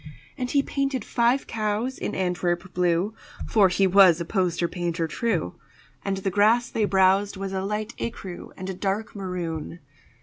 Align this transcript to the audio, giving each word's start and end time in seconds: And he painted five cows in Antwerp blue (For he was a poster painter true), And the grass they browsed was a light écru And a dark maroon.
And 0.35 0.49
he 0.49 0.63
painted 0.63 1.05
five 1.05 1.45
cows 1.45 1.99
in 1.99 2.15
Antwerp 2.15 2.73
blue 2.73 3.13
(For 3.47 3.69
he 3.69 3.85
was 3.85 4.19
a 4.19 4.25
poster 4.25 4.67
painter 4.67 5.07
true), 5.07 5.53
And 6.03 6.17
the 6.17 6.31
grass 6.31 6.69
they 6.71 6.85
browsed 6.85 7.37
was 7.37 7.53
a 7.53 7.61
light 7.63 7.93
écru 7.99 8.49
And 8.57 8.67
a 8.67 8.73
dark 8.73 9.15
maroon. 9.15 9.77